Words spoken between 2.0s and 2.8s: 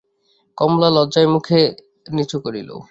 নিচু করিল।